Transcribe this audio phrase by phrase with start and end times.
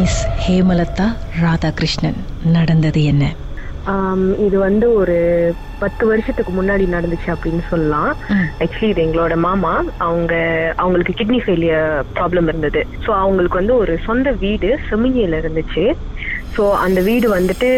[0.00, 1.06] Miss Hemalatha
[1.44, 2.18] Radhakrishnan.
[2.56, 3.24] நடந்தது என்ன?
[4.46, 5.16] இது வந்து ஒரு
[5.82, 8.10] பத்து வருஷத்துக்கு முன்னாடி நடந்துச்சு அப்படின்னு சொல்லலாம்.
[8.62, 9.72] ஆக்சுவலி இது எங்களோட மாமா.
[10.06, 10.32] அவங்க
[10.82, 12.82] அவங்களுக்கு கிட்னி ஃபெயிலியர் ப்ராப்ளம் இருந்தது.
[13.04, 15.84] ஸோ அவங்களுக்கு வந்து ஒரு சொந்த வீடு செமிஞ்சியில இருந்துச்சு.
[16.56, 17.70] ஸோ அந்த வீடு வந்துட்டு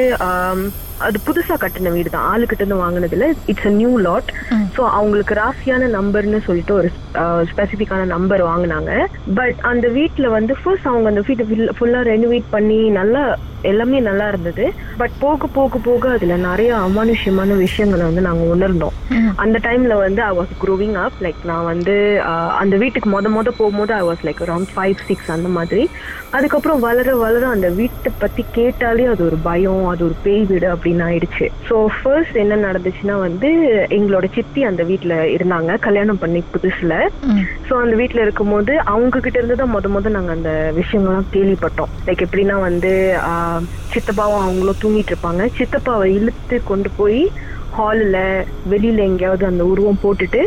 [1.06, 4.32] அது புதுசா கட்டின வீடு தான் ஆளுக்கிட்ட இருந்து வாங்கினதுல it's a new lot.
[4.76, 6.90] So அவங்களுக்கு ராசியான நம்பர்னு சொல்லிட்டு ஒரு
[7.52, 8.92] ஸ்பெசிஃபிக்கான நம்பர் வாங்கினாங்க.
[9.40, 11.46] பட் அந்த வீட்ல வந்து ஃபர்ஸ்ட் அவங்க அந்த வீட்டை
[11.78, 13.24] ஃபுல்லா ரெனோவேட் பண்ணி நல்லா
[13.70, 14.64] எல்லாமே நல்லா இருந்தது.
[15.00, 18.96] பட் போக போக போக அதுல நிறைய அமானுஷ்யமான விஷயங்களை வந்து நாங்க உணர்ந்தோம்.
[19.42, 21.94] அந்த டைம்ல வந்து I was growing up like நான் வந்து
[22.62, 25.84] அந்த வீட்டுக்கு மொத மொத போகும்போது I was like around five six அந்த மாதிரி.
[26.38, 31.06] அதுக்கப்புறம் வளர வளர அந்த வீட்டை பத்தி கேட்டாலே அது ஒரு பயம் அது ஒரு பேய் வீடு அப்படின்னு
[31.08, 33.48] ஆயிடுச்சு ஸோ ஃபர்ஸ்ட் என்ன நடந்துச்சுன்னா வந்து
[33.96, 35.70] எங்களோட சித்தி அந்த வீட்ல இருந்தாங்க.
[35.86, 36.94] கல்யாணம் பண்ணி புதுசுல.
[37.68, 41.92] ஸோ அந்த வீட்ல இருக்கும்போது அவங்க கிட்ட இருந்து தான் முத முத நாங்க அந்த விஷயங்கள்லாம் கேள்விப்பட்டோம்.
[42.08, 42.92] லைக் எப்படின்னா வந்து
[43.94, 45.44] சித்தப்பாவும் அவங்களும் தூங்கிட்டு இருப்பாங்க.
[45.60, 47.22] சித்தப்பாவை இழுத்து கொண்டு போய்
[47.78, 48.20] ஹாலில்
[48.72, 50.42] வெளியில எங்கேயாவது அந்த உருவம் போட்டுட்டு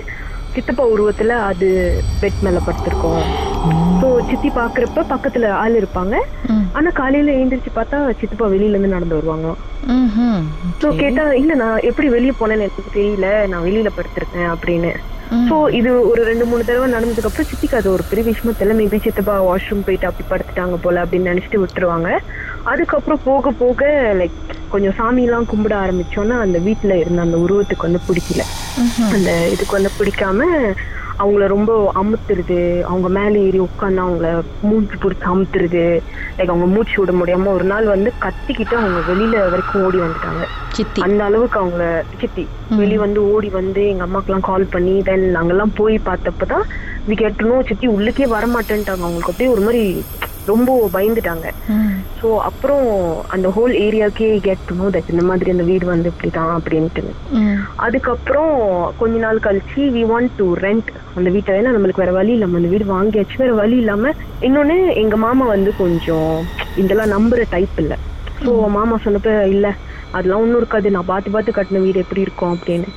[0.55, 1.67] சித்தப்பா உருவத்துல அது
[2.21, 3.23] பெட் மேல படுத்திருக்கோம்.
[3.99, 6.15] ஸோ சித்தி பாக்குறப்ப பக்கத்துல ஆள் இருப்பாங்க.
[6.77, 9.47] ஆனா காலையில எழுந்திரிச்சு பார்த்தா சித்தப்பா வெளியில இருந்து நடந்து வருவாங்க.
[10.75, 10.87] ஸோ.
[11.01, 14.91] கேட்டா இல்ல நான் எப்படி வெளியே போனேன்னு எனக்கு தெரியல நான் வெளியில படுத்திருக்கேன் அப்படின்னு.
[15.47, 18.97] சோ இது ஒரு ரெண்டு மூணு தடவை நடந்ததுக்கு அப்புறம் சித்திக்கு அது ஒரு பெரிய விஷயமா தெரியல மேபி
[18.99, 22.09] சித்தப்பா வாஷ்ரூம் போயிட்டு அப்படி படுத்துட்டாங்க போல அப்படின்னு நினைச்சிட்டு விட்டுருவாங்க
[22.65, 23.81] அதுக்கப்புறம் போக போக
[24.19, 24.37] லைக்
[24.69, 28.43] கொஞ்சம் சாமியெல்லாம் கும்பிட ஆரம்பிச்சோன்னா அந்த வீட்டுல இருந்த அந்த உருவத்துக்கு வந்து பிடிக்கல.
[29.15, 30.39] அந்த இதுக்கு வந்து பிடிக்காம
[31.19, 34.29] அவங்கள ரொம்ப அமுத்துறது அவங்க மேலே ஏறி உட்காந்து அவங்கள
[34.61, 35.83] மூச்சு பிடிச்சி அமுத்துறது
[36.37, 40.43] லைக் அவங்க மூச்சு விட முடியாம ஒரு நாள் வந்து கத்திக்கிட்டு அவங்க வெளியில வரைக்கும் ஓடி வந்துட்டாங்க.
[40.69, 40.99] சித்தி.
[41.01, 41.83] அந்த அளவுக்கு அவங்க
[42.19, 42.43] சித்தி
[42.77, 46.65] வெளிய வந்து ஓடி வந்து எங்க அம்மாக்கெல்லாம் கால் பண்ணி தென் நாங்கெல்லாம் போய் பார்த்தப்பதான்
[47.07, 49.83] வி கேட்டணும் சித்தி உள்ளுக்கே வர மாட்டேன்ட்டாங்க அவங்களுக்கு அப்படியே ஒரு மாதிரி
[50.45, 51.47] ரொம்ப பயந்துட்டாங்க.
[52.25, 52.85] ஸோ அப்புறம்
[53.27, 57.01] அந்த ஹோல் ஏரியாக்கே கெட் நோ தட் இந்த மாதிரி அந்த வீடு வந்து இப்படிதான் அப்படின்ட்டு.
[57.31, 57.57] ம்.
[57.77, 58.53] அதுக்கப்புறம்
[58.97, 61.57] கொஞ்ச நாள் கழிச்சு வி வாண்ட் டு ரெண்ட் அந்த வீட்டை.
[61.59, 63.37] ஏன்னா நம்மளுக்கு வேற வழி இல்லாம அந்த வீடு வாங்கியாச்சு.
[63.37, 66.33] வேற வழி இல்லாம இன்னொன்னு எங்க மாமா வந்து கொஞ்சம்
[66.75, 67.93] இதெல்லாம் நம்புற டைப் இல்ல.
[68.39, 69.67] ஸோ மாமா சொன்னப்ப இல்ல
[70.13, 70.89] அதெல்லாம் ஒன்றும் இருக்காது.
[70.91, 72.55] நான் பார்த்து பார்த்து கட்டின வீடு எப்படி இருக்கும்?
[72.55, 72.89] அப்படின்னு.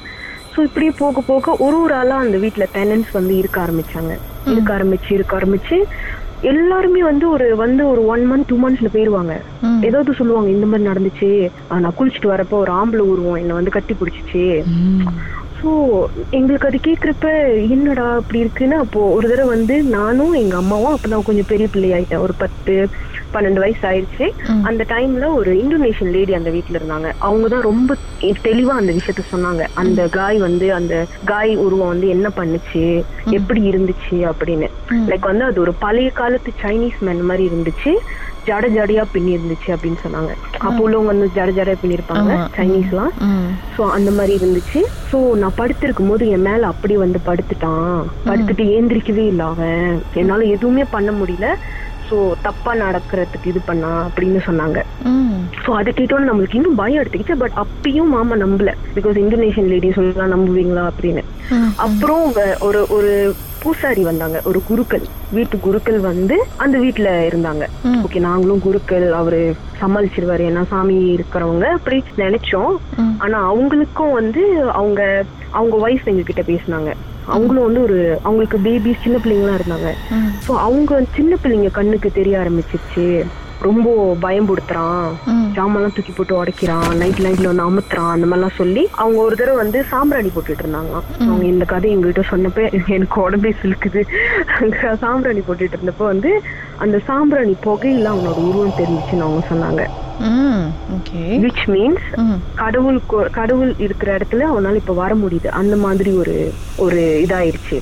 [0.54, 4.12] ஸோ இப்படியே போக போக ஒரு ஒரு ஆளா அந்த வீட்ல டெனன்ஸ் வந்து இருக்க ஆரம்பிச்சாங்க.
[4.46, 5.76] இருக்க ஆரம்பிச்சு இருக்க ஆரம்பிச்சு
[6.42, 9.34] எல்லாருமே வந்து ஒரு வந்து ஒரு ஒன் மந்த் டூ மந்த்ஸ்ல போயிருவாங்க.
[9.80, 11.30] ஏதாவது சொல்லுவாங்க இந்த மாதிரி நடந்துச்சு.
[11.68, 14.44] நான் குளிச்சுட்டு வரப்போ ஒரு ஆம்பளை உருவம் என்னை வந்து கட்டி பிடிச்சிச்சு.
[15.60, 15.70] ஸோ
[16.30, 17.28] எங்களுக்கு அது கேட்குறப்ப
[17.68, 18.76] என்னடா அப்படி இருக்குன்னு?
[18.76, 22.24] அப்போ ஒரு தடவை வந்து நானும் எங்க அம்மாவும் அப்பதான் கொஞ்சம் பெரிய பிள்ளை ஆயிட்டேன்.
[22.26, 22.74] ஒரு பத்து
[23.34, 24.26] பன்னெண்டு வயசு ஆயிடுச்சு.
[24.68, 27.10] அந்த டைம்ல ஒரு இந்தோனேஷியன் லேடி அந்த வீட்ல இருந்தாங்க.
[27.18, 27.96] அவங்க தான் ரொம்ப
[28.48, 29.64] தெளிவா அந்த விஷயத்த சொன்னாங்க.
[29.74, 33.04] அந்த காய் வந்து அந்த காய் உருவம் வந்து என்ன பண்ணுச்சு?
[33.30, 34.18] எப்படி இருந்துச்சு?
[34.30, 34.68] அப்படின்னு.
[35.10, 37.92] லைக் வந்து அது ஒரு பழைய காலத்து சைனீஸ் மேன் மாதிரி இருந்துச்சு.
[38.46, 40.32] ஜட ஜடையா பின்னி இருந்துச்சு அப்படின்னு சொன்னாங்க.
[40.58, 42.30] அப்போ உள்ளவங்க வந்து ஜட ஜடையா பின்னிருப்பாங்க.
[42.56, 43.12] சைனீஸ்லாம்.
[43.76, 44.80] சோ அந்த மாதிரி இருந்துச்சு.
[45.12, 47.98] சோ நான் படுத்திருக்கும் போது என் மேல அப்படி வந்து படுத்துட்டான்.
[48.28, 50.02] படுத்துட்டு ஏந்திரிக்கவே இல்ல அவன்.
[50.14, 51.48] என்னால எதுவுமே பண்ண முடியல.
[52.08, 54.78] சோ தப்பா நடக்கிறதுக்கு இது பண்ணா அப்படின்னு சொன்னாங்க.
[55.62, 57.36] சோ அதை கேட்டோன்னு நம்மளுக்கு இன்னும் பயம் எடுத்துக்கிச்சு.
[57.36, 58.72] பட் அப்பயும் மாமா நம்பல.
[58.96, 61.22] பிகாஸ் இந்தோனேஷியன் லேடி சொல்லலாம் நம்புவீங்களா அப்படின்னு.
[61.86, 62.24] அப்புறம்
[62.60, 63.12] ஒரு ஒரு
[63.60, 64.38] பூசாரி வந்தாங்க.
[64.44, 65.04] ஒரு குருக்கள்.
[65.30, 67.64] வீட்டு குருக்கள் வந்து அந்த வீட்ல இருந்தாங்க.
[68.04, 69.06] ஓகே நாங்களும் குருக்கள்.
[69.12, 69.40] அவரு
[69.80, 70.44] சமாளிச்சிருவாரு.
[70.50, 71.64] ஏன்னா சாமி இருக்கிறவங்க.
[71.78, 72.72] அப்படி நினைச்சோம்.
[73.24, 74.42] ஆனா அவங்களுக்கும் வந்து
[74.72, 75.00] அவங்க
[75.50, 76.90] அவங்க ஒய்ஃப் எங்க கிட்ட பேசினாங்க.
[77.28, 79.90] அவங்களும் வந்து ஒரு அவங்களுக்கு பேபி சின்ன பிள்ளைங்களா இருந்தாங்க.
[80.46, 83.24] சோ அவங்க சின்ன பிள்ளைங்க கண்ணுக்கு தெரிய ஆரம்பிச்சிருச்சு
[83.60, 85.06] ரொம்ப பயம்படுத்துறான்.
[85.26, 85.46] ம்.
[85.54, 86.96] ஜாமெல்லாம் தூக்கி போட்டு உடைக்கிறான்.
[86.96, 88.10] நைட் நைட்ல வந்து அமுத்துறான்.
[88.10, 92.86] அந்த மாதிரிலாம் சொல்லி அவங்க ஒரு தடவை வந்து சாம்பிராணி போட்டுட்டு இருந்தாங்களாம் அவங்க இந்த கதை எங்ககிட்ட சொன்னப்ப
[92.88, 94.02] எனக்கு உடம்பே சிலுக்குது.
[94.96, 96.42] சாம்பிராணி போட்டுட்டு இருந்தப்போ வந்து
[96.76, 99.84] அந்த சாம்பிராணி புகையில அவனோட உருவம் தெரிஞ்சுச்சுன்னு அவங்க சொன்னாங்க.
[101.44, 102.06] Which means.
[102.62, 102.98] கடவுள்
[103.38, 106.36] கடவுள் இருக்கிற இடத்துல அவனால இப்ப வர முடியுது அந்த மாதிரி ஒரு
[106.84, 107.76] ஒரு இதாயிருச்சு.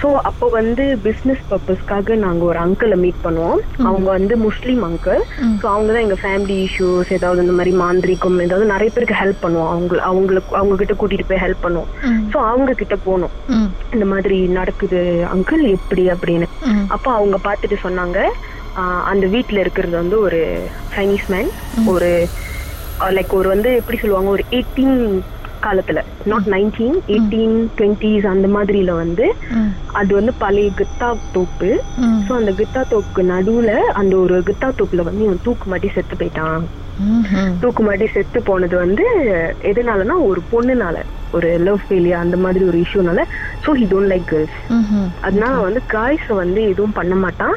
[0.00, 3.58] சோ அப்போ வந்து பிசினஸ் பர்பஸ்க்காக நாங்க ஒரு அங்கிளை மீட் பண்ணுவோம்
[3.88, 5.22] அவங்க வந்து முஸ்லீம் அங்கிள்.
[5.60, 9.70] சோ அவங்க தான் எங்க ஃபேமிலி இஷ்யூஸ் ஏதாவது இந்த மாதிரி மாந்திரிகம் ஏதாவது நிறைய பேருக்கு ஹெல்ப் பண்ணுவோம்
[9.74, 11.90] அவங்க அவங்களுக்கு அவங்க கிட்ட கூட்டிட்டு போய் ஹெல்ப் பண்ணுவோம்.
[12.32, 13.34] சோ அவங்க கிட்ட போனோம்.
[13.96, 15.02] இந்த மாதிரி நடக்குது
[15.34, 16.48] அங்கிள் எப்படி அப்படின்னு.
[16.96, 18.18] அப்போ அவங்க பார்த்துட்டு சொன்னாங்க
[19.10, 20.40] அந்த வீட்ல இருக்கிறது வந்து ஒரு
[20.96, 21.50] சைனீஸ் மேன்
[21.86, 22.10] ஒரு
[23.00, 24.98] லைக் ஒரு வந்து எப்படி சொல்லுவாங்க ஒரு எயிட்டீன்
[25.62, 26.00] காலத்துல.
[26.24, 29.26] நாட் நைன்டீன் எயிட்டீன் டுவெண்ட்டிஸ் அந்த மாதிரில வந்து.
[30.00, 31.70] அது வந்து பழைய கித்தா தோப்பு.
[32.24, 36.64] சோ அந்த கித்தா தோப்புக்கு நடுவுல அந்த ஒரு கித்தா தோப்புல வந்து இவன் தூக்கு மாட்டி செத்து போயிட்டான்.
[37.62, 39.04] தூக்கு மாட்டி செத்து போனது வந்து
[39.70, 40.96] எதனாலனா ஒரு பொண்ணுனால
[41.32, 43.20] ஒரு லவ் ஃபெயிலியர் அந்த மாதிரி ஒரு இஷ்யூனால
[43.64, 44.58] so he don't like girls.
[45.26, 47.56] அதனால வந்து காய்ஸ் வந்து எதுவும் பண்ண மாட்டான்.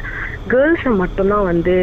[0.50, 1.76] கேர்ள்ஸ மட்டும்தான் வந்து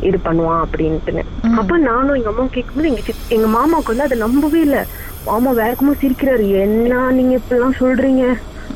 [0.00, 1.22] இது பண்ணுவான் அப்படின்ட்டுன்னு.
[1.56, 4.86] அப்ப நானும் எங்க அம்மா கேட்கும்போது எங்க எங்க மாமாவுக்கு வந்து அதை நம்பவே இல்ல.
[5.24, 6.48] மாமா வேகமா சிரிக்கிறாரு.
[6.60, 8.24] என்ன நீங்க இப்படிலாம் சொல்றீங்க?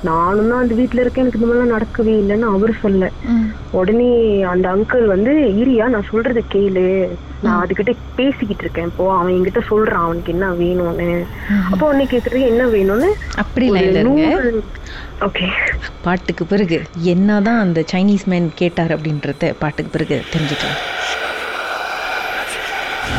[0.09, 1.25] நானும் தான் அந்த வீட்ல இருக்கேன்.
[1.25, 3.11] எனக்கு இந்த மாதிரிலாம் நடக்கவே இல்லைன்னு அவரு சொல்ல
[3.81, 4.09] உடனே
[4.53, 6.85] அந்த அங்கிள் வந்து இரியா நான் சொல்றத கேளு.
[7.45, 8.91] நான் அதுகிட்ட பேசிக்கிட்டு இருக்கேன்.
[8.91, 10.07] இப்போ அவன் என்கிட்ட சொல்றான்.
[10.07, 11.09] அவனுக்கு என்ன வேணும்னு.
[11.73, 13.11] அப்போ உடனே கேக்குறது என்ன வேணும்னு?
[13.91, 14.63] இருங்க
[15.27, 15.47] ஓகே.
[16.05, 16.79] பாட்டுக்கு பிறகு
[17.15, 20.81] என்னதான் அந்த சைனீஸ் மேன் கேட்டார் அப்படின்றத பாட்டுக்கு பிறகு தெரிஞ்சுக்கலாம்.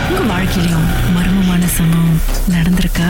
[0.09, 2.21] உங்க வாழ்க்கையிலும் மர்மமான சம்பவம்
[2.55, 3.09] நடந்திருக்கா?